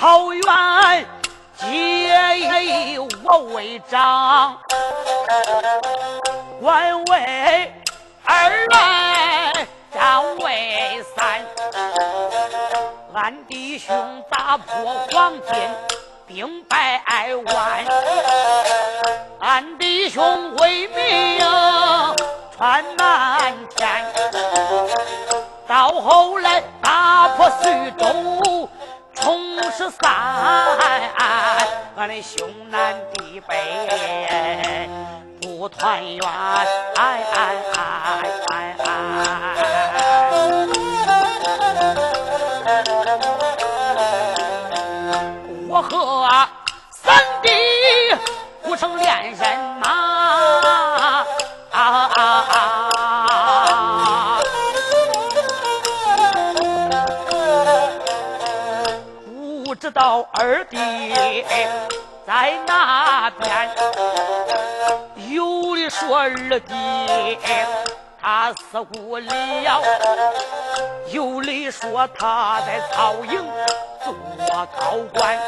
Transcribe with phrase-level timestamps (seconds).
[0.00, 1.06] 桃园。
[1.58, 1.66] 结
[2.64, 4.56] 义我为长，
[6.58, 7.74] 官为
[8.24, 11.44] 二来，张为三。
[13.12, 15.54] 俺弟兄打破黄金，
[16.26, 17.02] 兵败
[17.44, 17.84] 万。
[19.40, 21.40] 俺弟兄为名
[22.56, 24.06] 传满天，
[25.68, 28.66] 到后来打破徐州。
[29.22, 30.12] 同是三，
[31.96, 34.88] 俺的兄南弟北
[35.40, 36.20] 不团圆。
[45.68, 46.28] 我和
[46.90, 47.48] 三弟
[48.62, 49.58] 不成恋人
[59.92, 60.76] 到二弟
[62.26, 63.70] 在那边，
[65.30, 66.30] 有的说二
[66.60, 67.38] 弟
[68.22, 69.82] 他死不了，
[71.08, 73.44] 有的说他在曹营
[74.04, 74.14] 做
[74.78, 75.38] 高官，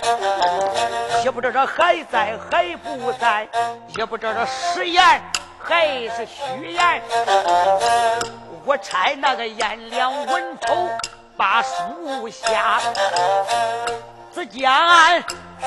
[1.23, 3.47] 也不知道还在还不在，
[3.97, 5.23] 也不知道实言
[5.59, 7.03] 还是虚言。
[8.65, 10.89] 我差那个颜良文丑
[11.37, 12.81] 把书下。
[14.35, 14.71] 只见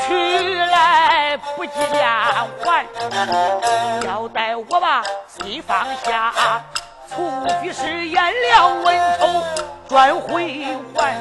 [0.07, 2.09] 去来不计连
[2.59, 2.85] 环，
[4.01, 6.33] 交代我把心放下，
[7.07, 7.29] 除
[7.61, 9.27] 非是颜良文丑
[9.87, 11.15] 转回还。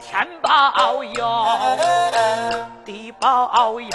[0.00, 1.46] 天保佑，
[2.84, 3.88] 地保佑，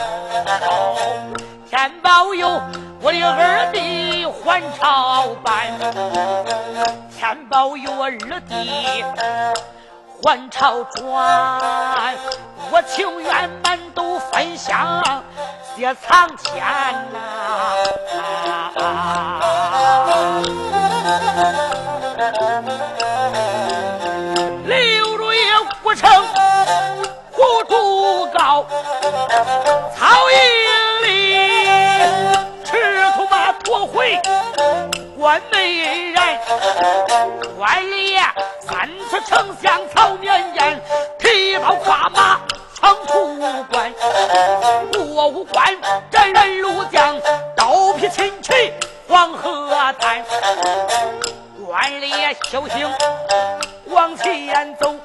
[1.70, 2.60] 天保佑
[3.02, 5.80] 我的二弟还朝班，
[7.16, 9.06] 天保佑我二弟。
[10.22, 12.14] 还朝转，
[12.72, 15.02] 我情愿满都分享
[15.78, 16.62] 些藏钱
[17.14, 17.20] 呐。
[24.66, 25.38] 刘如意
[25.82, 26.12] 不成
[27.32, 28.66] 胡主高，
[29.96, 30.38] 曹营
[31.04, 31.08] 里
[32.66, 34.20] 赤兔马夺回
[35.20, 35.82] 关美
[36.12, 36.16] 人，
[37.58, 38.18] 官吏
[38.62, 40.82] 三次丞相曹绵延，
[41.20, 42.40] 提刀跨马
[42.74, 43.36] 闯出
[43.70, 43.94] 关，
[44.94, 45.78] 过五关
[46.10, 47.20] 斩人如将，
[47.54, 48.74] 刀劈秦旗
[49.10, 49.70] 黄河
[50.00, 50.24] 滩。
[51.68, 52.90] 官吏修行
[53.88, 54.96] 往前走，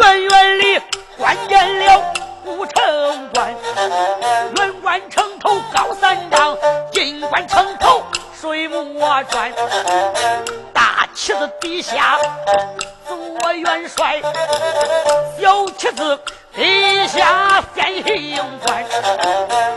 [0.00, 0.80] 远远里
[1.18, 2.12] 关见了
[2.48, 3.54] 五城关，
[4.56, 6.56] 远关城头高三丈，
[6.90, 8.02] 近关城头
[8.40, 9.52] 水墨转。
[11.14, 12.16] 旗子底下
[13.06, 14.22] 做元帅，
[15.38, 16.18] 小旗子
[16.54, 18.84] 底下先行官。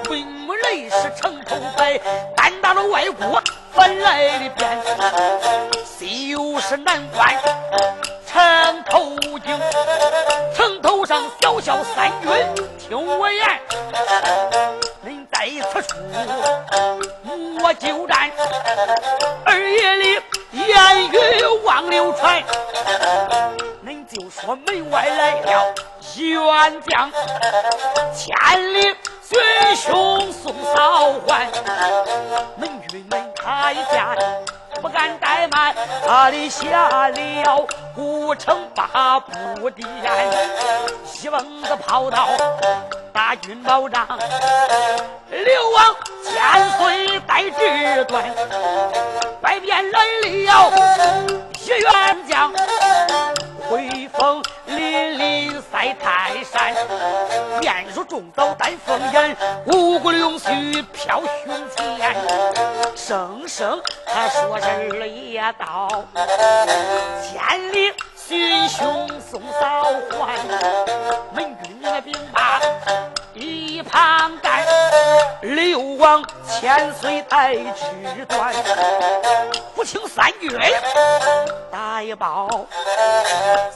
[0.07, 1.97] 文武雷是城头摆，
[2.35, 3.41] 单打了外国
[3.73, 4.81] 翻来的边。
[5.83, 7.35] 西又是南关
[8.31, 9.59] 城头警，
[10.55, 12.31] 城头上小小三军
[12.79, 13.59] 听我言，
[15.05, 15.95] 恁在此处
[17.23, 18.31] 莫久战，
[19.45, 20.21] 二夜里。
[20.53, 21.15] 言语
[21.63, 22.43] 往流传，
[23.85, 25.73] 恁就说门外来了
[26.17, 27.09] 员将，
[28.13, 29.39] 千里寻
[29.75, 31.47] 凶送嫂还。
[32.59, 34.13] 恁郁闷开家，
[34.79, 35.75] 不敢怠慢，
[36.05, 39.87] 他立下了古城八步殿，
[41.21, 42.29] 一蹦子跑到
[43.11, 44.07] 大军保障，
[45.29, 48.23] 流亡千岁待至端。
[49.41, 52.51] 外边来了一员将，
[53.69, 56.73] 威风凛凛赛泰山，
[57.59, 59.35] 面如重枣丹凤眼，
[59.67, 62.15] 五谷龙须飘胸前，
[62.95, 65.89] 声声他说是二爷到，
[67.23, 67.91] 千里
[68.31, 69.83] 军兄送嫂
[70.17, 70.37] 还，
[71.33, 72.61] 门军的兵把
[73.33, 74.65] 一旁干。
[75.41, 78.53] 流亡千岁带吃断，
[79.75, 80.49] 不请三军
[81.69, 82.47] 打一包，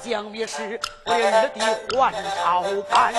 [0.01, 3.13] 想必是为二弟还朝班，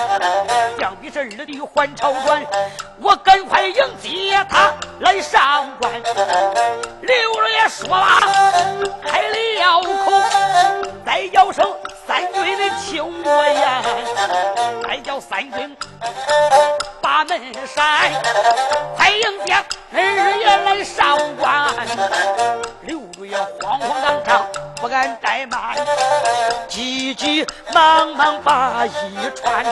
[0.79, 2.43] 想必是二弟还朝转，
[2.99, 6.01] 我赶快迎接他来上官。
[7.01, 8.21] 刘老爷说罢，
[9.05, 10.11] 开了口，
[11.05, 11.65] 再要生
[12.07, 13.81] 三军的请我呀，
[14.83, 15.75] 再叫三军。
[17.01, 18.11] 把门扇，
[18.95, 19.55] 快迎接
[19.99, 21.73] 二爷来上官。
[22.81, 24.45] 刘主爷慌慌张张，
[24.75, 25.75] 不敢怠慢，
[26.67, 29.65] 急急忙忙把衣穿，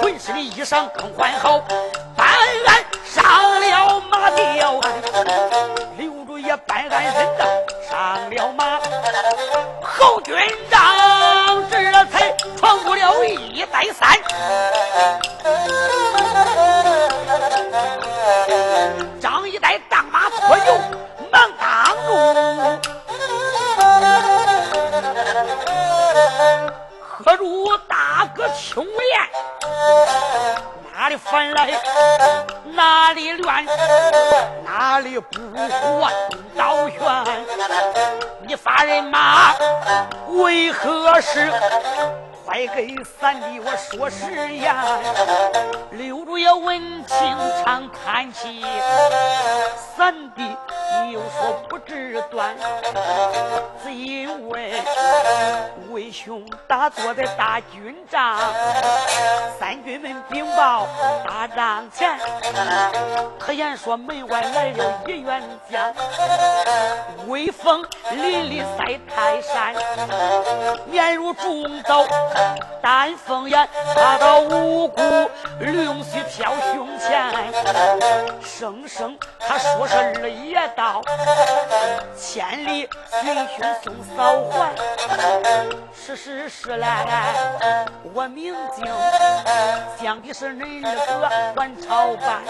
[0.00, 1.58] 浑身的衣裳更换好，
[2.16, 2.26] 办
[2.66, 4.80] 案上了马吊。
[5.98, 7.44] 刘主爷办案人呐，
[7.90, 8.80] 上了马，
[9.82, 10.34] 侯军
[10.70, 14.08] 长这才闯过了一带三。
[19.50, 20.78] 一代当马脱牛，
[21.32, 22.14] 忙挡住。
[27.02, 29.20] 何如大哥轻言？
[30.94, 31.68] 哪里烦来？
[32.66, 33.66] 哪里乱？
[34.64, 36.08] 哪里不活
[36.56, 37.00] 刀悬？
[38.46, 39.52] 你发人马
[40.28, 41.52] 为何事？
[42.44, 44.74] 快给三弟我说实言，
[45.92, 47.18] 刘主爷闻情
[47.64, 48.64] 长叹气，
[50.00, 50.56] 三弟
[51.02, 52.56] 你又说不知端，
[53.82, 54.72] 只因为
[55.90, 58.38] 为兄打坐在大军帐，
[59.58, 60.86] 三军们禀报
[61.28, 62.18] 大帐前，
[63.38, 65.92] 可言说门外来了一员将，
[67.26, 69.74] 威风凛凛赛泰山，
[70.86, 72.06] 面如重刀。
[72.82, 75.02] 丹凤眼，他的五谷
[75.58, 77.30] 龙须飘胸前，
[78.42, 81.02] 声声他说是二爷道，
[82.16, 82.88] 千里
[83.20, 84.70] 寻寻送嫂还。
[85.92, 87.34] 是是是来，
[88.14, 88.86] 我明镜，
[90.00, 91.28] 想的是恁二哥
[91.60, 92.40] 还朝办。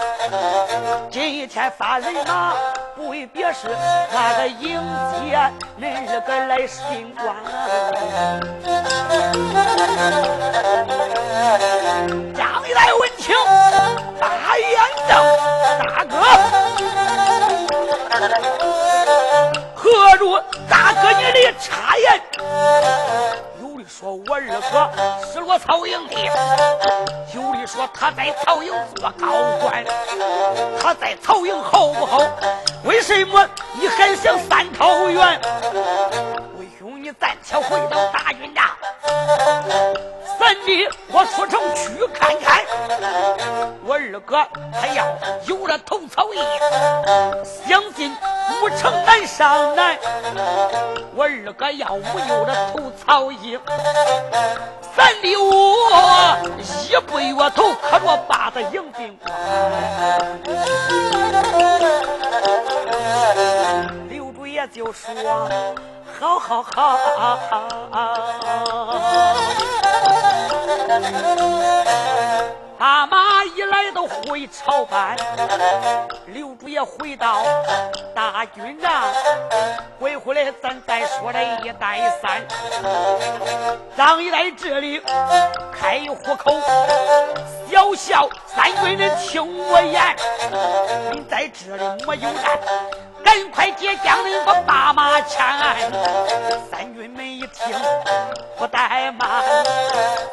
[1.09, 2.53] 今天发人马，
[2.95, 3.75] 不为别事，
[4.13, 4.79] 那个迎
[5.11, 5.35] 接
[5.79, 7.35] 恁二哥来升官。
[12.35, 13.35] 张一来闻情，
[14.19, 14.79] 大眼
[15.09, 15.15] 瞪，
[15.79, 16.15] 大哥，
[19.73, 20.37] 何如
[20.69, 22.21] 大哥你的插言？
[23.61, 24.89] 有的说我二哥
[25.31, 26.15] 失落曹营的，
[27.33, 29.27] 有的说他在曹营做高
[29.61, 29.85] 官，
[30.81, 32.19] 他在曹营好不好？
[32.83, 33.47] 为什么
[33.79, 35.39] 你还想三桃园？
[37.01, 38.63] 你暂且回到大云帐。
[40.37, 42.63] 三弟，我出城去看看。
[43.83, 45.07] 我二哥他要
[45.47, 46.37] 有了头草衣，
[47.67, 48.15] 相信
[48.61, 49.97] 五城难上难。
[51.15, 53.57] 我二哥要没有了头草衣，
[54.95, 59.33] 三弟我一不月头可着把子迎进关。
[64.07, 65.49] 刘主爷就说：
[66.21, 66.97] 好好好。
[72.77, 75.15] 阿妈一来都回朝班，
[76.27, 77.41] 刘主爷回到
[78.13, 79.03] 大军帐，
[79.99, 82.45] 回回来咱再说这一带三。
[83.95, 85.01] 让一在这里
[85.73, 86.51] 开户口，
[87.67, 90.15] 小小三军人听我言，
[91.13, 92.59] 你在这里没有难，
[93.23, 95.39] 赶快接将人把马牵。
[96.69, 97.75] 三军们一听
[98.57, 99.43] 不怠慢，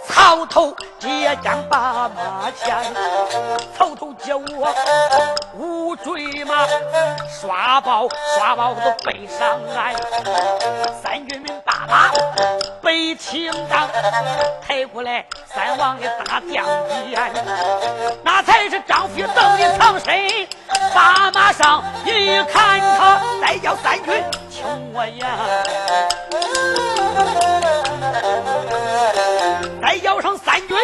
[0.06, 2.50] 曹头接将把马。
[2.56, 2.74] 牵，
[3.76, 4.74] 草，头接我
[5.54, 6.66] 五坠马，
[7.28, 9.94] 刷包刷包都背上来。
[11.02, 12.10] 三军们把马
[12.82, 13.88] 背青帐，
[14.66, 16.66] 抬过来三王的大将
[17.08, 17.32] 眼，
[18.24, 20.48] 那才是张飞等的藏身。
[20.94, 24.12] 把马上一看他，再叫三军
[24.50, 25.26] 听我言，
[29.82, 30.76] 再叫上三军。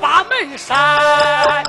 [0.00, 1.62] 把门扇，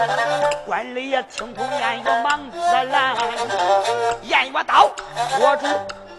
[0.00, 3.14] 心点，官吏也听从言语忙着来。
[4.22, 4.90] 言曰道：
[5.38, 5.66] 我主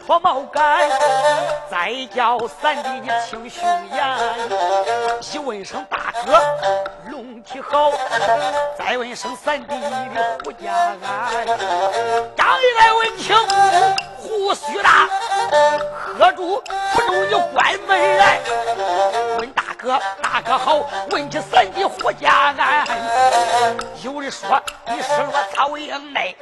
[0.06, 0.88] 脱毛杆，
[1.70, 4.18] 再叫三弟你听凶言。
[5.22, 6.40] 一问声大哥
[7.10, 7.92] 龙体好，
[8.78, 11.46] 再问声三弟的胡家安。
[12.36, 13.36] 张一来闻听
[14.18, 15.10] 胡须大，
[16.20, 16.62] 喝住
[16.94, 18.40] 不中就关门来。
[19.40, 22.86] 问哥，大哥好，问起三弟胡家安。
[24.04, 26.38] 有人说你是落曹营内，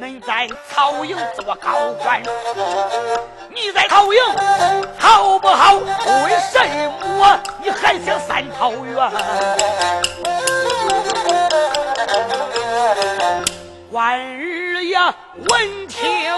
[0.00, 2.22] 恁在曹营做高官。
[3.52, 4.20] 你在曹营
[4.96, 5.74] 好不好？
[5.74, 6.64] 为什
[7.18, 9.10] 么你还想三桃园？
[13.90, 15.12] 官儿呀，
[15.50, 16.32] 闻听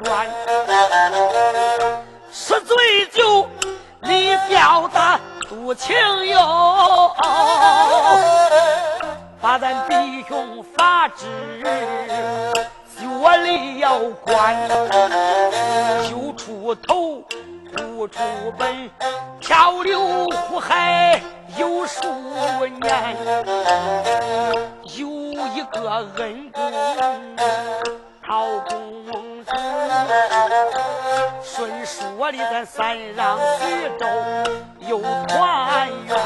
[0.00, 0.26] 惹祸端；
[2.32, 3.48] 吃醉酒，
[4.00, 7.12] 你表达多情哟，
[9.40, 11.26] 把咱弟兄法治。
[13.18, 14.68] 我里要关，
[16.08, 17.22] 就出头
[17.74, 18.20] 不出
[18.58, 18.90] 本，
[19.40, 21.20] 漂流湖海
[21.56, 22.04] 有数
[22.66, 23.16] 年。
[24.96, 25.08] 有
[25.54, 26.72] 一个恩公
[28.26, 29.06] 陶公
[29.44, 29.52] 主，
[31.44, 34.04] 顺说的咱三让徐州
[34.80, 36.18] 有团圆，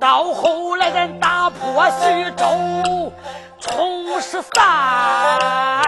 [0.00, 3.12] 到后来咱打破徐州。
[3.60, 5.82] 冲十三，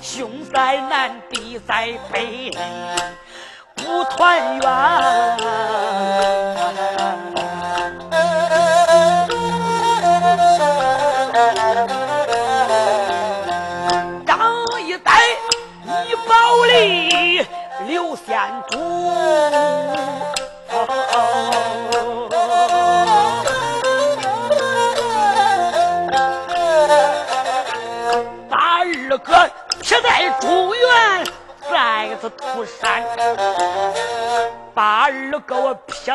[0.00, 2.52] 兄在南，弟在北，
[3.74, 4.62] 不团圆。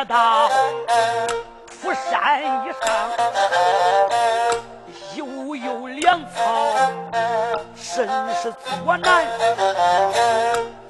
[0.04, 0.48] 到
[1.80, 2.86] 土山以上，
[5.16, 6.40] 悠悠粮草，
[7.76, 9.24] 甚是作难。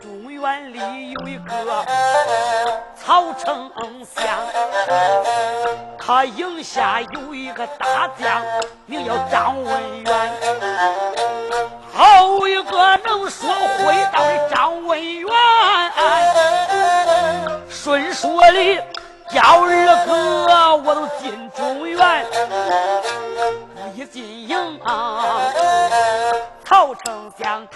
[0.00, 1.84] 中原里有一个
[2.96, 3.70] 曹丞
[4.14, 4.24] 相，
[5.98, 8.42] 他营下有一个大将，
[8.86, 10.32] 名叫张文远。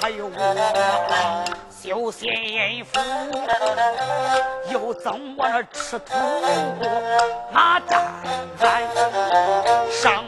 [0.00, 3.00] 他有我修仙符，
[4.70, 6.14] 又赠我那赤兔
[7.52, 8.04] 马战，
[9.90, 10.24] 上。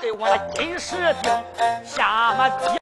[0.00, 1.32] 给我那金石钉
[1.82, 2.78] 下马蹄。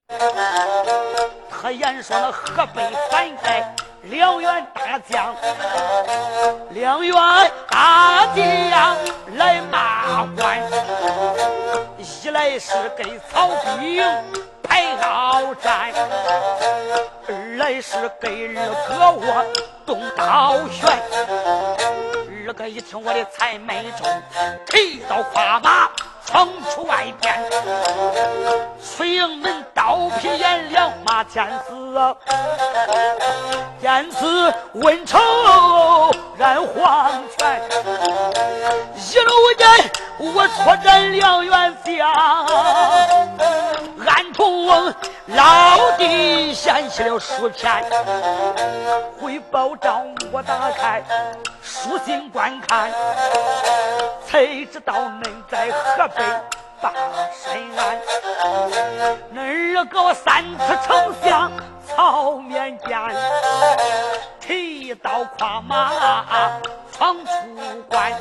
[1.50, 5.34] 他言说那河北反开两员大将，
[6.70, 7.14] 两员
[7.68, 8.96] 大将
[9.36, 10.60] 来骂官，
[11.96, 13.48] 一来是给曹
[13.78, 14.02] 兵
[14.92, 15.90] 排高战，
[17.28, 19.44] 二来是给二哥我
[19.86, 20.86] 动刀悬。
[22.46, 24.06] 二哥一听我的才没中，
[24.66, 25.88] 提刀跨马
[26.26, 27.42] 闯出外边，
[28.82, 32.16] 出营门刀劈颜良马见死，
[33.80, 35.18] 见死问仇
[36.36, 37.62] 染黄泉，
[38.96, 39.68] 一路间
[40.18, 42.12] 我出战两员将，
[44.42, 44.94] 暗通
[45.28, 47.84] 老弟掀起了书篇，
[49.20, 51.02] 回报账我打开。
[51.62, 52.90] 书信观看，
[54.26, 56.24] 才知道恁在河北
[56.80, 56.92] 大
[57.32, 58.00] 山岸，
[59.32, 61.52] 恁二哥三次丞相
[61.86, 62.98] 曹面见，
[64.40, 65.92] 提刀跨马
[66.92, 67.32] 闯出
[67.88, 68.12] 关，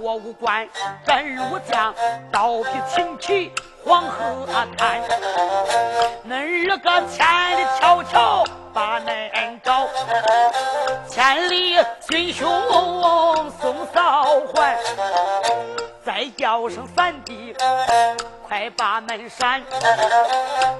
[0.00, 0.68] 过五关
[1.06, 1.94] 斩六将，
[2.32, 3.52] 刀劈秦旗
[3.84, 5.00] 黄河滩，
[6.28, 9.86] 恁二哥千里迢迢把恁找。
[11.08, 11.76] 千里
[12.08, 12.48] 军兄
[13.60, 14.78] 送嫂还，
[16.02, 17.54] 再叫声三弟，
[18.48, 19.62] 快把门闪，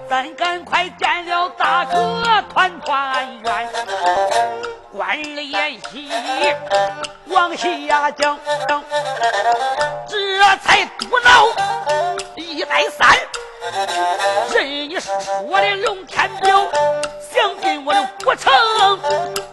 [0.08, 3.68] 咱赶快见了大哥团团圆。
[4.90, 6.10] 关了演戏
[7.26, 8.38] 往下讲，
[10.08, 11.48] 这才嘟恼
[12.36, 13.14] 一代三，
[14.54, 16.66] 人你说的龙天表，
[17.30, 18.50] 想进我的古城。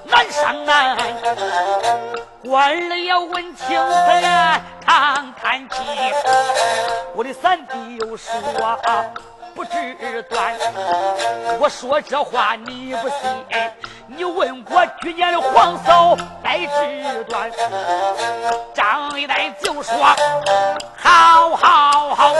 [0.05, 0.97] 难上难，
[2.43, 4.76] 官儿要问青天看看气。
[7.13, 8.33] 我的三弟又说
[9.55, 10.53] 不知端，
[11.59, 13.17] 我说这话你不信，
[14.05, 17.51] 你问过去年的黄嫂该知端。
[18.75, 19.95] 张一代就说
[20.95, 22.33] 好好好，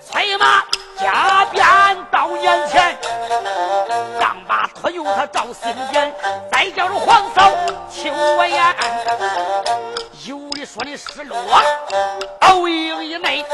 [0.00, 0.62] 催马
[0.96, 1.64] 加鞭
[2.12, 2.96] 到眼前。
[4.82, 6.14] 他用他赵心眼，
[6.52, 7.50] 再叫着黄嫂
[7.90, 8.74] 亲我言。
[10.26, 11.36] 有的说你失落，
[12.40, 13.44] 曹营以内，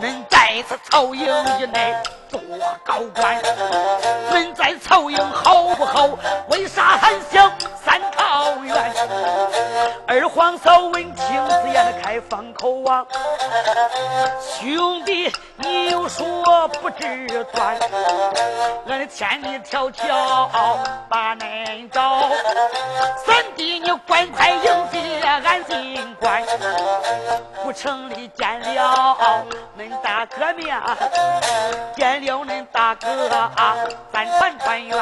[0.00, 1.26] 恁在此曹营
[1.60, 1.94] 以内
[2.28, 2.40] 做
[2.84, 3.40] 高官，
[4.30, 6.08] 恁在曹营好不好？
[6.48, 7.52] 为啥还想
[7.84, 8.92] 三桃园？
[10.06, 13.06] 二黄嫂闻听此言，开放口啊，
[14.58, 17.78] 兄弟，你又说不知端，
[18.88, 20.07] 俺千里迢迢
[21.08, 22.30] 把恁找，
[23.26, 26.42] 三弟你赶快迎接俺进关，
[27.62, 29.16] 不城里见了
[29.78, 30.80] 恁大哥面，
[31.96, 33.76] 见了恁大哥啊，
[34.12, 34.98] 咱团团圆。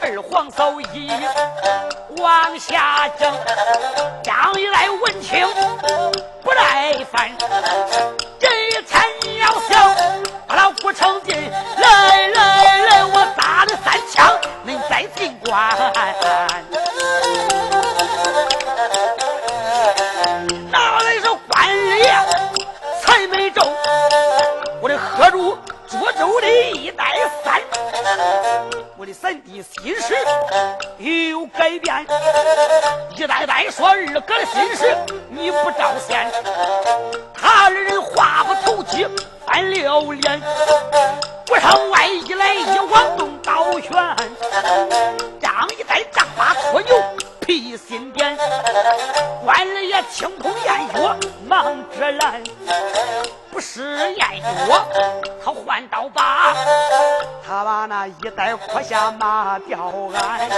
[0.00, 1.10] 二皇嫂一
[2.18, 3.34] 往下讲。
[4.22, 5.46] 张一来问清
[6.42, 7.30] 不耐烦，
[34.26, 34.96] 哥的心事
[35.28, 36.30] 你不照现，
[37.34, 39.06] 他二人话不投机
[39.46, 40.40] 翻了脸，
[41.46, 43.92] 不上外一来一往动刀拳，
[45.40, 46.96] 张一代丈八拖牛
[47.40, 48.36] 披心点，
[49.44, 52.42] 关二爷清空验药忙着来。
[53.50, 54.84] 不是燕国，
[55.44, 56.54] 他换刀把，
[57.46, 60.50] 他把那一带胯下马吊鞍，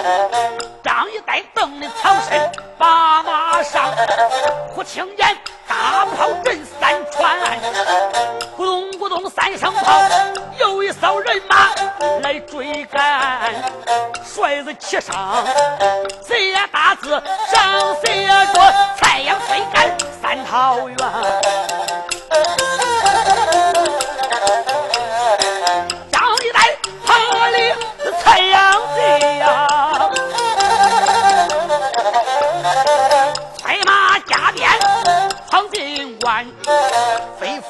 [4.86, 7.36] 青烟大炮震三川，
[8.56, 10.00] 咕咚咕咚三声炮，
[10.60, 11.70] 有一艘人马
[12.22, 13.52] 来追赶，
[14.24, 15.44] 帅子骑上，
[16.22, 17.20] 贼呀大字
[17.50, 17.95] 上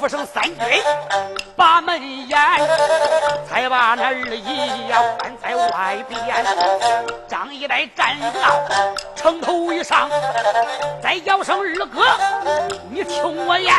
[0.07, 0.57] 吩咐声三军
[1.57, 2.39] 把门掩，
[3.49, 6.21] 才把那二爷呀关在外边。
[7.27, 8.63] 张一代站到
[9.17, 10.09] 城头以上，
[11.03, 12.05] 再叫声二哥，
[12.89, 13.75] 你听我言，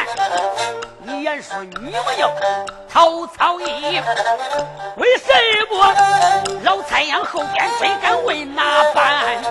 [1.01, 2.29] 你言说你没有
[2.89, 4.01] 曹操义，
[4.97, 5.31] 为什
[5.71, 5.95] 么
[6.63, 9.41] 老蔡阳后边追赶为哪般？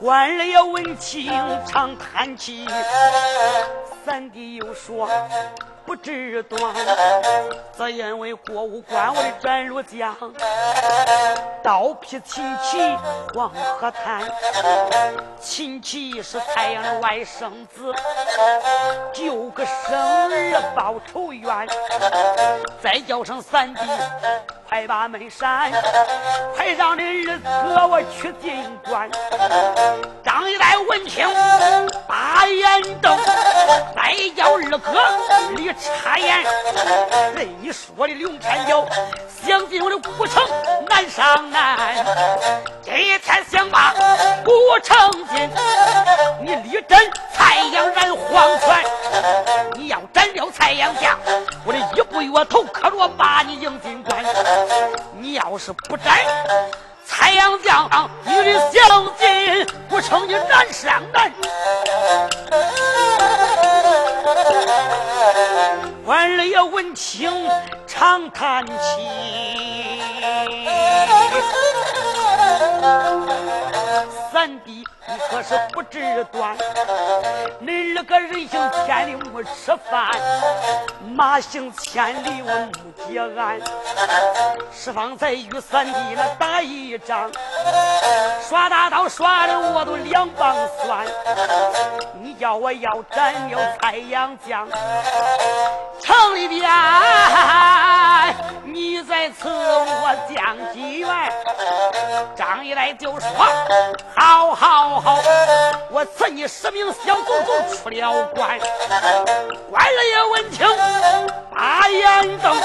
[0.00, 1.32] 官儿也问清
[1.66, 2.64] 长叹气。
[4.06, 5.08] 三弟又说
[5.84, 6.60] 不知端，
[7.76, 10.14] 只因为过五关我的斩入江，
[11.62, 12.78] 刀劈秦琪
[13.34, 14.22] 黄河滩。
[15.40, 17.92] 秦琪是太阳的外甥子，
[19.12, 21.68] 救个生儿报仇冤。
[22.80, 23.80] 再叫声三弟，
[24.70, 25.68] 快把门扇，
[26.54, 27.42] 快让你儿子
[27.88, 29.10] 我去进关。
[30.22, 31.26] 张一代闻听，
[32.06, 33.18] 把眼瞪。
[33.96, 34.92] 再叫二哥
[35.56, 36.44] 你插言，
[37.34, 38.86] 人一说的刘天角，
[39.44, 40.40] 想进我的古城
[40.88, 41.76] 难上难。
[42.80, 43.92] 今天想把
[44.44, 44.52] 古
[44.84, 45.50] 城进，
[46.42, 46.96] 你力斩
[47.32, 48.84] 蔡阳染黄泉。
[49.74, 51.18] 你要斩了蔡阳家，
[51.64, 54.09] 我的一步月头可着把你迎进关。
[55.18, 56.24] 你要是不摘
[57.04, 57.88] 蔡阳将，
[58.24, 61.32] 你的想进古城你难上难。
[66.04, 67.48] 官儿也闻听，
[67.86, 68.72] 长叹气。
[74.32, 74.84] 三弟。
[75.08, 76.56] 你可是不知端，
[77.58, 80.08] 你二个人行千里没吃饭，
[81.16, 83.60] 马行千里我不结案。
[84.72, 87.28] 十方才与三弟那打一仗，
[88.48, 91.04] 耍大刀耍的我都两棒酸。
[92.22, 94.68] 你叫我要斩了蔡阳将，
[96.00, 96.70] 城里边
[98.62, 101.08] 你在此我将几元。
[102.50, 103.30] 张一来就说
[104.12, 105.00] 好好。
[105.00, 105.18] 好，
[105.88, 108.58] 我赐你十名小卒卒出了关。
[109.70, 110.66] 官人也闻听，
[111.54, 112.60] 把眼瞪，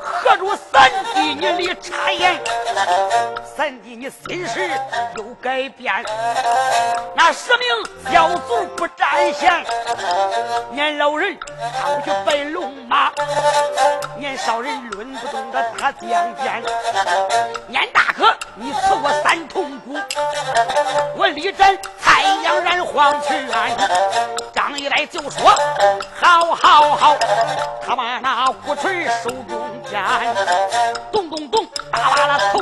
[0.00, 2.40] 合住三弟你的插言。
[3.44, 4.70] 三弟你心事
[5.16, 6.02] 有改变，
[7.14, 7.68] 那十名
[8.10, 9.62] 小卒不占闲。
[10.70, 11.38] 年老人
[11.78, 13.12] 他去拜龙马，
[14.16, 16.62] 年少人抡不动的大将鞭。
[17.68, 19.98] 年大哥你赐我三通鼓，
[21.16, 21.50] 我立。
[22.02, 23.46] 太阳染黄泉，
[24.52, 25.50] 张一来就说
[26.14, 27.16] ：“好好好！”
[27.86, 29.58] 他把那鼓槌手中
[29.90, 30.00] 掂，
[31.12, 32.59] 咚咚咚，打完了头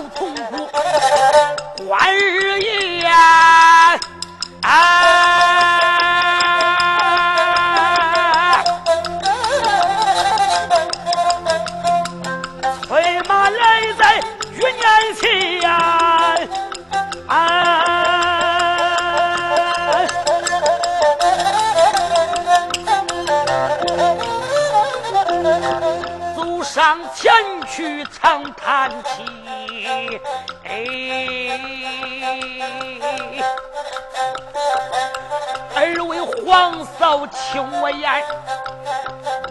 [36.48, 38.24] 王嫂听我言，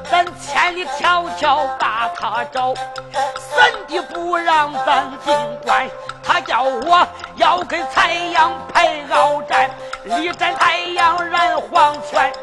[0.10, 2.74] 咱千里迢迢把他找，
[3.38, 5.88] 三弟不让咱进关，
[6.24, 9.70] 他叫我要跟太阳排鏖战，
[10.06, 12.34] 力战太阳染黄泉。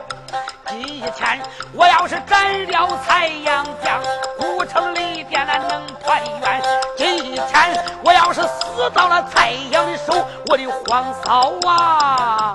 [0.69, 1.41] 今天
[1.73, 4.03] 我要是斩了蔡阳将，
[4.39, 6.63] 古城里边那能团圆。
[6.97, 12.55] 今天我要是死到了蔡阳的手，我的皇嫂啊！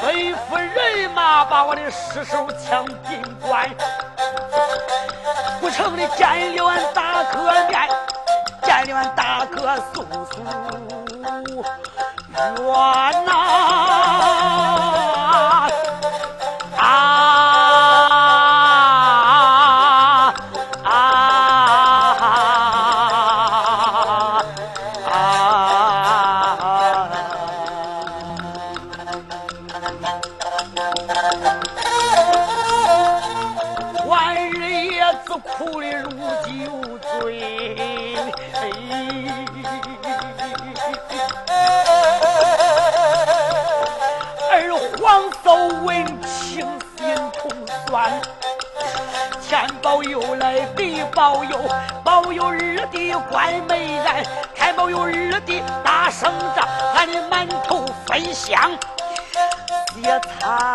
[0.00, 3.68] 吩咐人马把我的尸首抢进关。
[5.60, 7.88] 不成的见了俺大哥面，
[8.62, 10.42] 见了俺大哥速速
[12.36, 14.03] 冤呐！
[58.34, 58.76] 香
[60.02, 60.73] 也苍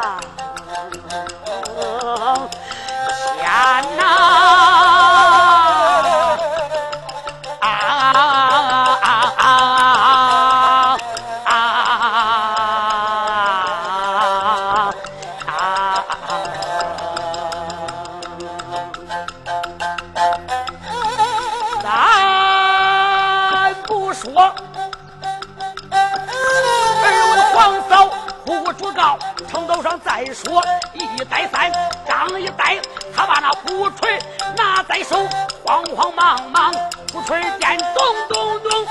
[32.37, 32.77] 一带，
[33.15, 34.19] 他把那鼓槌
[34.57, 35.25] 拿在手，
[35.63, 36.73] 慌慌忙忙，
[37.11, 38.85] 鼓槌点咚咚咚，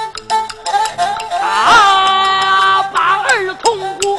[1.40, 4.18] 啊把儿童鼓，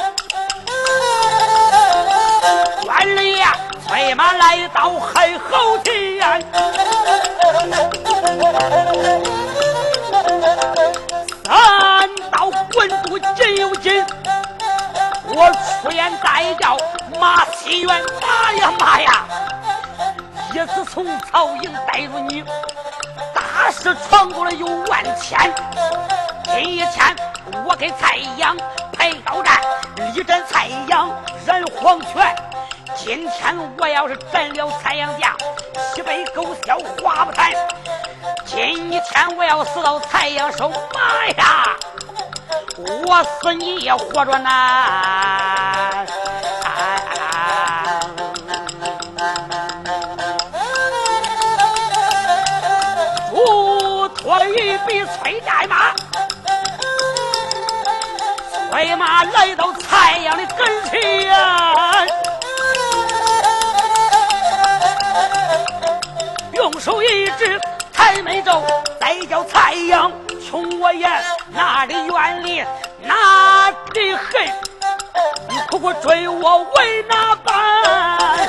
[2.84, 3.56] 关了呀，
[3.86, 6.44] 催马来到海后天，
[15.32, 16.76] 我出言代叫
[17.20, 19.24] 马西元，妈呀妈呀！
[20.52, 22.42] 一次从曹营带入你，
[23.32, 25.38] 大事传过了有万千。
[26.44, 27.16] 今天
[27.64, 28.56] 我给蔡阳
[28.92, 29.60] 排高战，
[30.12, 31.08] 力战蔡阳
[31.46, 32.34] 染黄泉。
[32.96, 35.36] 今天我要是斩了蔡阳家，
[35.94, 37.52] 西北狗啸话不谈。
[38.44, 41.76] 今天我要死到蔡阳手，妈呀！
[42.82, 46.06] 我死你也活着难，
[53.30, 55.92] 嘱托一笔催战马，
[58.70, 61.28] 催马来到蔡阳的跟前，
[66.54, 67.60] 用手一指
[67.92, 68.62] 抬眉州，
[68.98, 70.10] 再叫蔡阳。
[70.50, 71.08] 穷我言，
[71.50, 72.64] 哪里怨里
[73.02, 74.24] 哪里恨？
[75.48, 78.48] 你苦苦追我为哪般？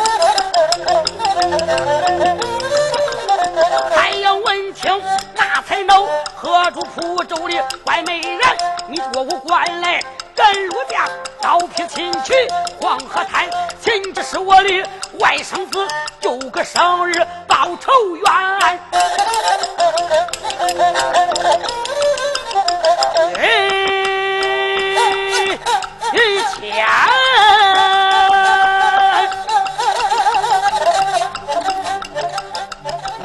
[3.93, 4.99] 太阳问清
[5.35, 8.39] 那才能，喝住蒲州的怪美人，
[8.87, 10.01] 你若无关来
[10.35, 11.07] 赶入家，
[11.39, 12.33] 刀劈亲去
[12.81, 13.47] 黄河滩，
[13.79, 14.83] 亲这是我的
[15.19, 15.87] 外甥子，
[16.19, 18.25] 就个生日报仇冤。
[26.13, 26.15] 一
[26.53, 26.59] 千，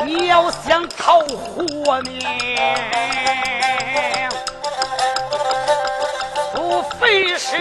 [0.04, 2.20] 你要想讨活命，
[6.54, 7.58] 除非是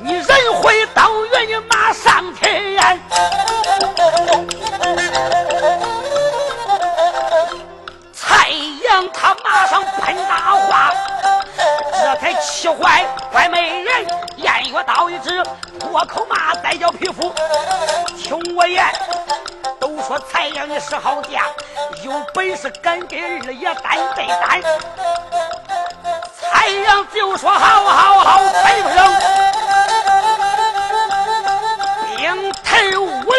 [0.00, 0.26] 你人
[0.60, 2.98] 会当元，你马上天。
[12.58, 14.04] 气坏坏美人，
[14.36, 15.44] 言月刀一指，
[15.78, 17.32] 破口骂，再叫匹夫。
[18.16, 18.84] 听我言，
[19.78, 21.40] 都说蔡阳你是好将，
[22.02, 24.60] 有本事敢给二爷单对单。
[26.40, 29.14] 蔡阳就说好好好，蔡不成，
[32.16, 33.32] 兵退无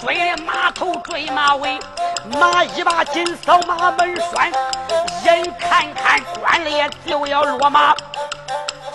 [0.00, 1.78] 追马头追马尾，
[2.38, 4.52] 马一把紧扫马门栓，
[5.24, 7.94] 眼看看关猎就要落马，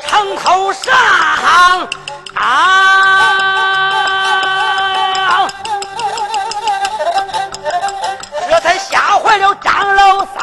[0.08, 0.94] 城头上
[2.36, 2.98] 啊，
[8.50, 10.40] 这才吓坏了张老三。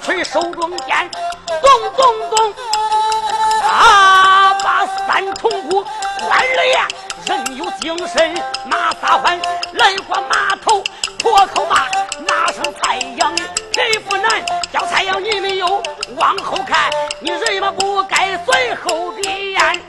[0.00, 1.10] 把鼓槌手中剑，
[1.46, 2.54] 咚咚咚，
[3.62, 4.54] 啊！
[4.62, 5.84] 把三重鼓
[6.26, 6.88] 关了呀！
[7.26, 8.34] 人有精神，
[8.64, 9.38] 马撒欢，
[9.72, 10.82] 来过码头，
[11.18, 11.86] 破口骂，
[12.26, 13.36] 骂声太阳
[13.72, 14.42] 谁不难？
[14.72, 15.82] 叫太阳你没有
[16.16, 19.80] 往后看，你人么不该随后边。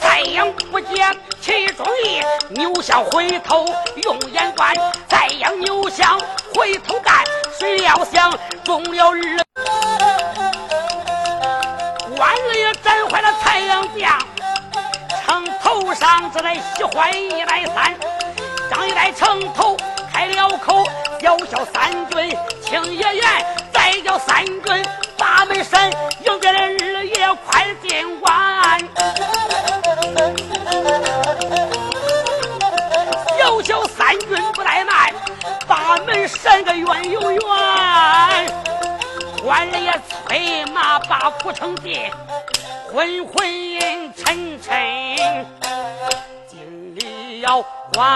[0.00, 1.16] 太阳不见。
[1.40, 3.66] 其中意，扭向回头
[4.02, 4.74] 用眼观，
[5.44, 6.18] 再让扭向
[6.54, 7.22] 回头干，
[7.58, 8.32] 谁料想
[8.64, 9.18] 中了二，
[12.16, 14.18] 关了也斩坏了太阳将，
[15.22, 17.94] 城头上这来喜欢一来三，
[18.70, 19.76] 张一来城头
[20.10, 20.82] 开了口，
[21.20, 23.22] 要叫三军青爷爷，
[23.70, 24.86] 再叫三军
[25.18, 25.90] 八门山，
[26.24, 26.62] 迎别人
[26.96, 28.18] 二爷快进
[36.40, 37.40] 三个冤有冤，
[39.42, 42.10] 官也催马把府城进，
[42.92, 44.74] 昏昏沉沉，
[46.48, 47.62] 心里要
[47.94, 48.14] 还。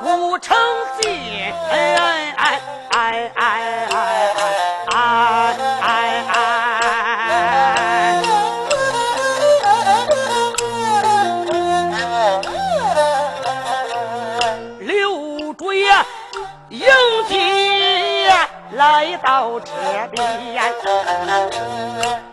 [0.00, 0.56] 古城
[1.00, 1.94] 进，哎
[2.36, 3.94] 哎哎哎哎
[4.90, 4.96] 哎
[5.80, 5.84] 哎
[6.28, 6.36] 哎！
[14.80, 15.88] 刘主爷
[16.70, 16.86] 迎
[17.28, 18.32] 接
[18.72, 19.70] 来到这
[20.10, 20.72] 边，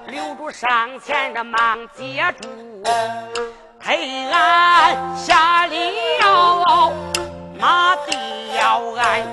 [0.07, 2.47] 刘主上前的忙接住，
[3.79, 6.91] 陪俺下了。
[7.59, 8.07] 马的
[8.55, 9.27] 要鞍，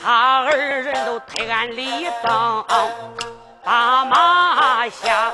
[0.00, 2.64] 他二人都推俺李登，
[3.64, 5.32] 把马下。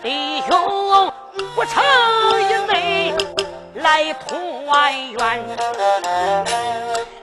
[0.00, 1.12] 弟兄
[1.56, 1.82] 不成
[2.42, 3.14] 一内
[3.74, 5.44] 来团圆。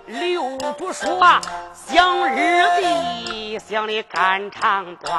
[0.10, 1.40] 刘主说
[1.72, 5.16] 想日弟，想的肝肠断。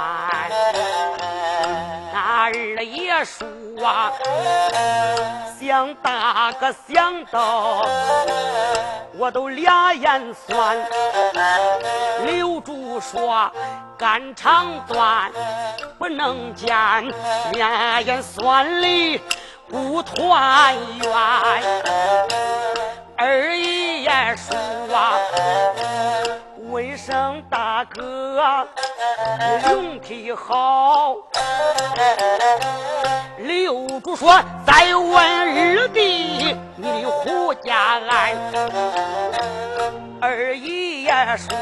[2.12, 3.46] 那二爷说
[3.86, 4.10] 啊，
[5.60, 7.86] 想大哥想到，
[9.16, 10.76] 我都俩眼酸。
[12.24, 13.48] 刘主说
[13.96, 15.30] 肝肠断
[16.00, 16.68] 不能见，
[17.52, 19.20] 俩眼酸里
[19.68, 21.12] 不团圆。
[23.16, 23.69] 二爷
[24.36, 24.56] 说
[24.94, 25.18] 啊。
[26.70, 28.64] 为声大哥
[29.64, 31.16] 容体好，
[33.38, 38.36] 刘主说再问二弟你的胡家安，
[40.20, 41.56] 二爷说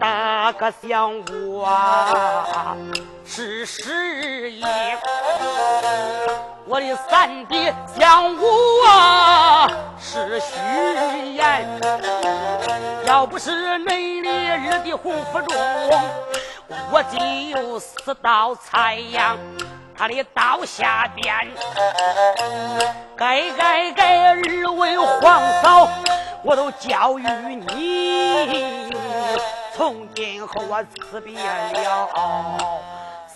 [0.00, 2.76] 大哥想我
[3.24, 4.64] 是十一，
[6.66, 8.42] 我的三弟姜武
[8.86, 9.68] 啊
[10.00, 11.80] 是虚言。
[13.04, 15.56] 要不是恁的二弟洪福中，
[16.90, 19.36] 我今有死到蔡阳
[19.96, 21.34] 他的刀下边。
[23.14, 25.88] 该该该，二位皇嫂，
[26.42, 28.90] 我都教育你，
[29.76, 32.08] 从今后我辞别了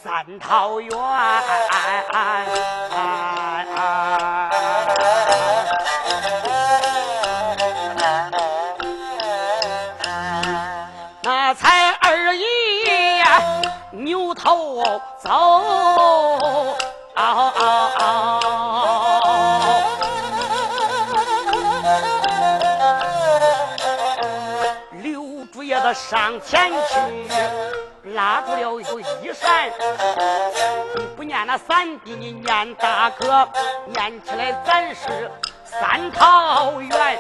[0.00, 0.96] 三桃园，
[11.22, 13.24] 那才二爷
[13.90, 14.84] 扭头
[15.20, 16.38] 走，
[25.02, 27.77] 刘啊爷子上前去。
[28.18, 29.70] 拉住了有一扇。
[30.96, 33.48] 你不念那三弟，你念大哥，
[33.86, 35.30] 念起来咱是
[35.64, 37.18] 三桃园。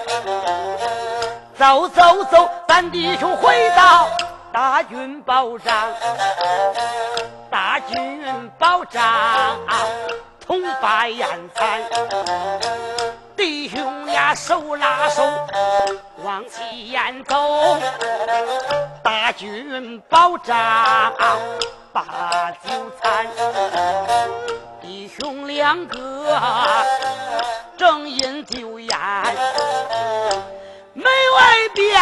[1.56, 4.08] 走走走，咱弟兄回到。
[4.50, 5.88] 大军保障，
[7.48, 9.56] 大军保障，
[10.44, 11.80] 同把宴餐。
[13.38, 15.22] 弟兄俩手拉手
[16.24, 17.78] 往前走，
[19.00, 20.56] 大军保障
[21.92, 23.28] 把酒餐。
[24.82, 26.36] 弟兄两个
[27.76, 28.98] 正饮酒宴，
[30.94, 31.96] 门外边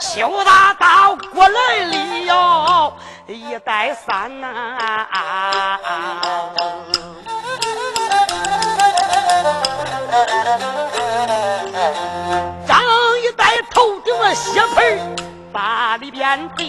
[0.00, 2.96] 邱大大过来了，
[3.26, 4.48] 一带三呐。
[14.34, 15.16] 血盆，
[15.52, 16.66] 把里边钉。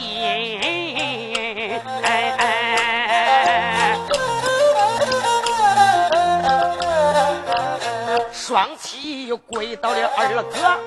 [8.32, 10.80] 双膝跪到了二哥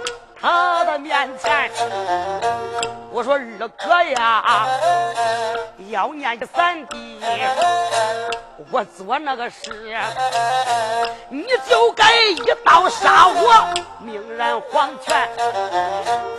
[0.42, 1.70] 他的面前，
[3.12, 4.66] 我说二哥呀，
[5.88, 7.20] 要念三弟，
[8.72, 9.96] 我做那个事，
[11.28, 15.30] 你就该一刀杀我，命染黄泉。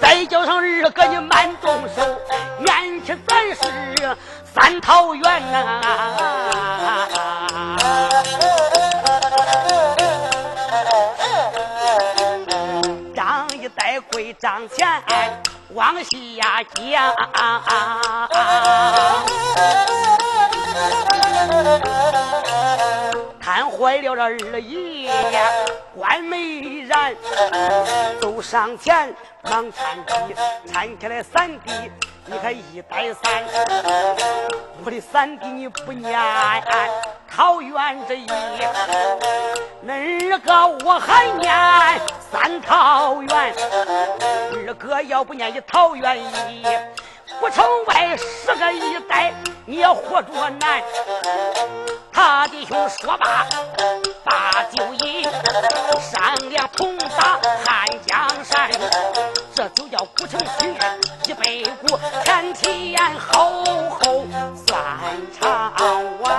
[0.01, 2.03] 再叫上二哥你慢动手，
[2.59, 4.17] 念起咱是
[4.53, 5.81] 三桃园呐。
[13.99, 15.01] 跪帐前
[15.69, 17.15] 往下讲，
[23.39, 25.11] 看坏了这二爷，
[25.95, 27.15] 关美然
[28.21, 29.73] 走上前，忙搀
[30.07, 30.35] 起，
[30.71, 31.91] 搀起来三弟，
[32.25, 33.43] 你还一呆三，
[34.83, 36.17] 我的三弟你不念。
[37.29, 38.27] 桃园这一，
[39.85, 41.51] 恁二哥我还念
[42.31, 43.53] 三桃园，
[44.67, 46.63] 二哥要不念一桃园一，
[47.39, 49.33] 不成外十个一代
[49.65, 50.81] 你也活着难。
[52.13, 53.47] 他弟兄说罢，
[54.23, 55.23] 把酒饮，
[55.99, 58.69] 商量同打汉江山，
[59.55, 64.25] 这就叫古城许愿一杯古，前前后后
[64.65, 64.77] 算
[65.39, 65.73] 唱
[66.21, 66.33] 完。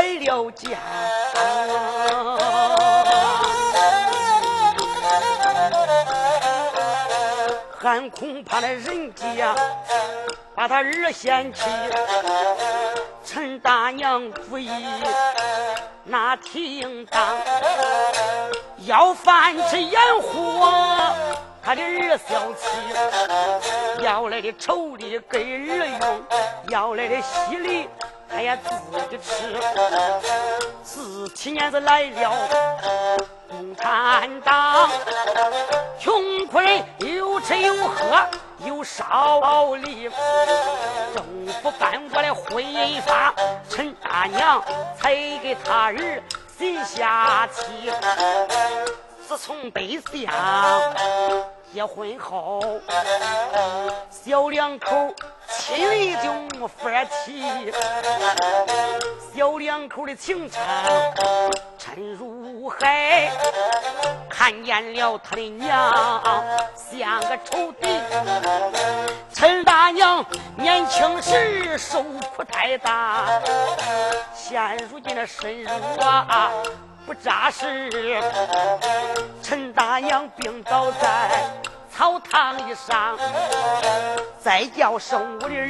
[0.00, 0.78] 来了家，
[7.78, 9.54] 还恐怕那人家
[10.54, 11.64] 把他儿嫌弃。
[13.26, 14.70] 陈大娘不依，
[16.02, 17.36] 那听当
[18.86, 21.14] 要饭吃烟火。
[21.62, 22.66] 他的儿小气，
[24.02, 26.22] 要来的丑礼给儿用，
[26.70, 27.86] 要来的喜礼
[28.30, 28.70] 他也自
[29.10, 29.60] 己吃。
[30.84, 32.32] 四七年子来了
[33.48, 34.88] 共产党，
[35.98, 38.26] 穷苦人有吃有喝
[38.64, 40.08] 有少礼，
[41.14, 41.24] 政
[41.62, 43.34] 府颁过来婚姻法，
[43.68, 44.62] 陈大娘
[44.98, 46.22] 才给他儿
[46.58, 47.90] 心下气。
[49.26, 50.32] 自从北乡
[51.72, 52.60] 结婚后，
[54.10, 55.14] 小两口
[55.48, 57.72] 心里就没法提。
[59.32, 60.60] 小两口的情长
[61.78, 63.30] 沉如海，
[64.28, 66.42] 看见了他的娘
[66.74, 67.88] 像个仇敌。
[69.32, 70.24] 陈大娘
[70.56, 73.26] 年轻时受苦太大，
[74.34, 76.50] 现如今的身弱啊
[77.10, 77.90] 不扎实。
[79.42, 81.28] 陈大娘病倒在
[81.92, 83.18] 草堂以上，
[84.40, 85.66] 再叫生我的儿。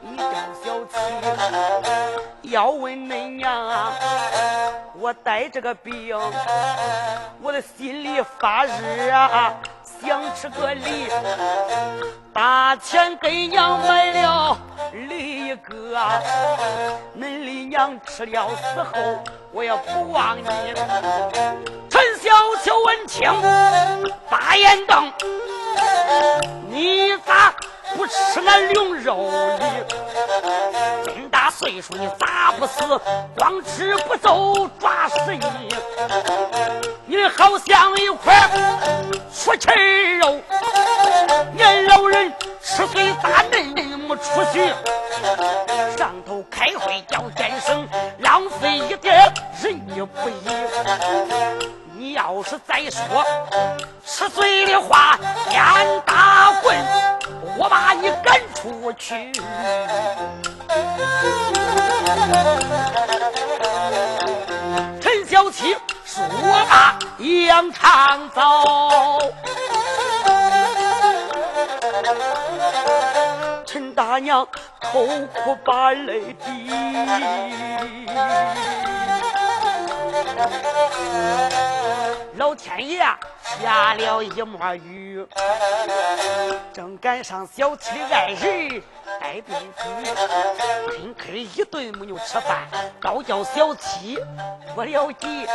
[0.00, 0.24] 你叫
[0.60, 0.84] 小
[2.42, 3.92] 七，要问恁娘啊，
[4.96, 6.18] 我带这个病，
[7.40, 9.54] 我的心里发热啊，
[10.00, 11.08] 想吃个梨，
[12.32, 14.56] 大钱给娘买了
[14.92, 15.98] 梨一个，
[17.16, 19.18] 恁的娘吃了死后，
[19.52, 20.44] 我也不忘你。
[21.90, 22.30] 陈小
[22.62, 23.30] 秋闻听，
[24.30, 25.12] 大眼瞪，
[26.68, 27.54] 你咋？
[27.96, 29.64] 不吃俺龙肉哩，
[31.06, 32.84] 真大岁数你咋不死？
[33.36, 35.40] 光吃不走抓死你！
[37.10, 38.50] 你好像一块
[39.34, 39.70] 出气
[40.18, 40.38] 肉，
[41.54, 42.30] 年老人
[42.60, 44.70] 吃碎咋嫩嫩没出息？
[45.96, 47.88] 上头开会叫先生，
[48.18, 49.32] 浪费一点
[49.62, 50.34] 人也不依。
[51.96, 53.24] 你要是再说
[54.04, 55.62] 吃碎的话，天
[56.04, 56.76] 大棍，
[57.56, 59.32] 我把你赶出去。
[65.00, 65.74] 陈小七
[66.18, 66.26] 说
[66.68, 66.98] 罢，
[67.46, 68.40] 扬长走。
[73.64, 74.46] 陈大娘
[74.80, 76.70] 痛哭把泪滴。
[82.36, 82.98] 老天爷
[83.60, 85.26] 下了一抹雨，
[86.72, 88.82] 正赶上小七的爱人
[89.20, 89.82] 带病去，
[90.92, 92.68] 真可一顿没有吃饭，
[93.00, 94.18] 倒叫小七
[94.74, 95.46] 不了急。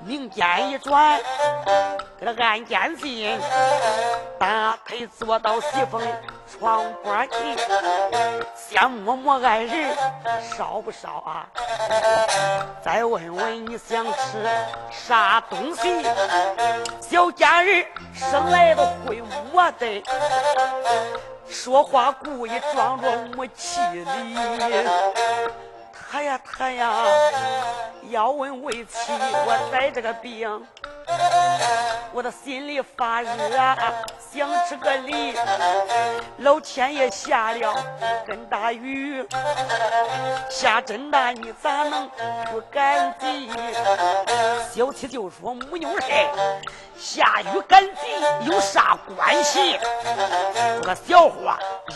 [0.00, 1.20] 明间一转，
[2.18, 3.38] 给他按肩信，
[4.38, 6.00] 大腿坐到西风
[6.58, 7.56] 床边去，
[8.56, 9.96] 先摸摸爱人
[10.56, 11.46] 烧不烧啊？
[12.82, 14.46] 再问问你想吃
[14.90, 16.04] 啥东西？
[17.00, 17.84] 小家人
[18.14, 20.02] 生来都会我的，
[21.48, 24.36] 说话故意装作没气力。
[26.14, 26.94] 他呀他呀，
[28.08, 30.64] 要问为妻，我带这个病。
[32.12, 33.28] 我的心里发热，
[34.32, 35.34] 想吃个梨。
[36.38, 37.74] 老天爷下了
[38.28, 39.26] 真大雨，
[40.48, 42.08] 下真大，你咋能
[42.52, 43.50] 不赶集？
[44.72, 46.06] 小七就说：“母牛事，
[46.96, 48.02] 下雨赶集
[48.44, 49.80] 有啥关系？”
[50.80, 51.52] 这个小伙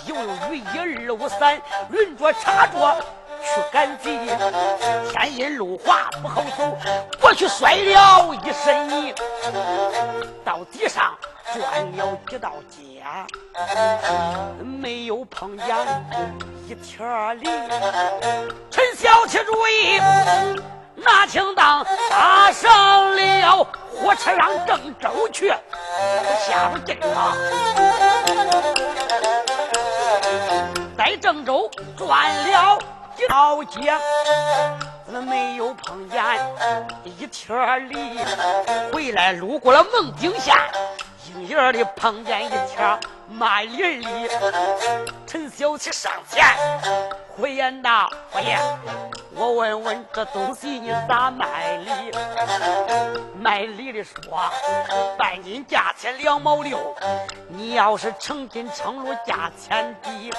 [0.06, 2.96] 又有雨一二五三，轮着插着。
[3.42, 4.18] 去赶集，
[5.12, 6.76] 天阴路滑不好走，
[7.20, 9.14] 过去摔了一身泥，
[10.44, 11.16] 到地上
[11.52, 11.62] 钻
[11.96, 13.26] 了几道痂，
[14.62, 15.66] 没有碰见
[16.66, 17.48] 一条梨。
[18.70, 19.98] 陈小七注意，
[20.96, 25.48] 哪听当搭上了火车上郑州去，
[26.46, 27.34] 下不进啊，
[30.96, 32.78] 在郑州转了。
[33.18, 33.92] 一道街，
[35.22, 36.22] 没有碰见
[37.02, 38.16] 一天里？
[38.92, 40.54] 回来路过了孟津县，
[41.26, 42.96] 硬眼的碰见一条
[43.28, 45.04] 卖梨的。
[45.26, 46.46] 陈小七上前
[47.40, 48.58] 回言道：“佛爷，
[49.36, 52.10] 我问问这东西你咋卖哩？”
[53.40, 54.14] 卖梨的说
[55.16, 56.96] ：“半斤价钱两毛六，
[57.46, 60.32] 你要是成斤称入价钱低。”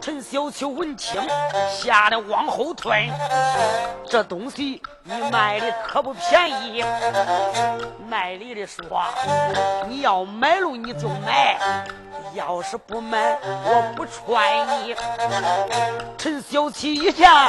[0.00, 1.20] 陈小秋闻听，
[1.70, 3.10] 吓得往后退。
[4.08, 6.82] 这东西你卖的可不便宜。
[8.08, 9.04] 卖梨的说
[9.86, 11.58] ：“你要买了你就买，
[12.32, 14.94] 要是不买。”我不踹你，
[16.16, 17.48] 陈小七一下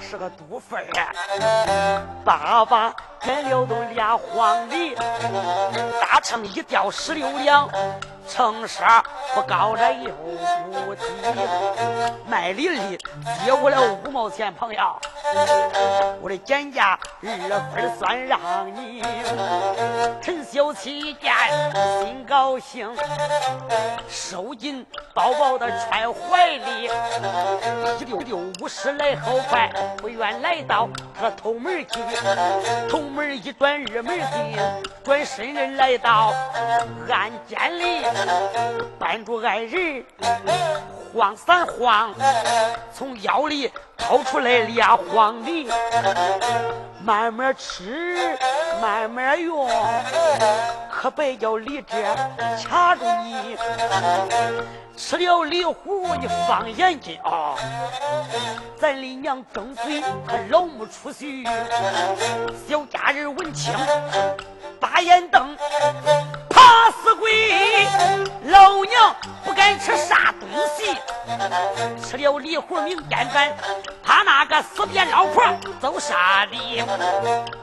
[0.00, 2.94] 是个赌分儿，爸爸
[3.24, 4.94] 买了都俩黄梨，
[6.00, 7.68] 大秤一吊十六两，
[8.28, 8.84] 秤色
[9.34, 11.02] 不高这又不低，
[12.26, 12.98] 卖梨的
[13.44, 14.80] 接过了五毛钱，朋友
[16.20, 18.38] 我的减价二分算让
[18.74, 19.02] 你。
[20.22, 21.32] 陈小七见
[22.00, 22.94] 心高兴，
[24.08, 26.90] 收紧包包的揣怀里，
[28.00, 30.88] 一溜溜五十来好快，不愿来到
[31.18, 32.00] 他头门去。
[33.10, 34.58] 门一转二门进，
[35.04, 36.32] 转身人来到
[37.08, 38.04] 暗间里，
[38.98, 40.04] 扳住爱人
[41.14, 42.14] 晃三晃，
[42.92, 45.68] 从腰里掏出来俩黄梨。
[47.02, 48.36] 慢慢吃，
[48.82, 49.68] 慢慢用，
[50.90, 51.96] 可别叫李哲
[52.68, 53.56] 卡住你。
[54.96, 57.54] 吃了李糊，你放眼睛啊！
[58.78, 61.44] 咱李娘跟随他老母出去。
[62.66, 63.74] 小家人闻听，
[64.80, 65.54] 把眼瞪，
[66.66, 67.30] 怕死鬼！
[68.46, 69.14] 老娘
[69.44, 70.98] 不敢吃啥东西，
[72.04, 73.52] 吃了梨糊明天饭。
[74.02, 75.44] 怕那个死变老婆
[75.80, 76.82] 走啥里？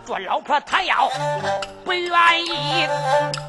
[0.05, 1.09] 说老婆她要
[1.83, 2.87] 不愿意，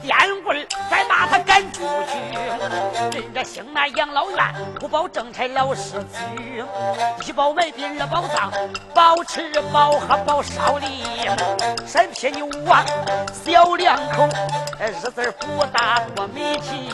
[0.03, 3.19] 电棍再把他赶出去。
[3.19, 4.39] 人这兴南养老院
[4.81, 6.65] 不保正差老司机，
[7.27, 8.53] 一包买饼二包脏，
[8.95, 11.05] 保吃保喝保烧礼。
[11.87, 12.85] 山撇牛啊，
[13.45, 14.29] 小两口，
[14.79, 16.91] 日子不大多没气，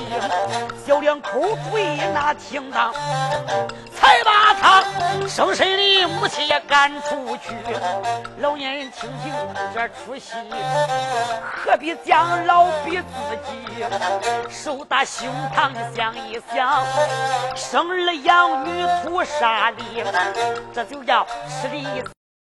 [0.87, 1.41] 小两口
[1.71, 2.93] 嘴那听当，
[3.95, 4.83] 才把他
[5.29, 6.07] 生身的。
[6.09, 7.55] 母亲也赶出去，
[8.41, 9.33] 老年人听听
[9.73, 10.35] 这出戏，
[11.65, 13.03] 何必将老比自
[13.47, 13.85] 己？
[14.51, 16.85] 手打胸膛想一想，
[17.57, 20.05] 生儿养女图啥哩？
[20.75, 21.87] 这就叫吃力。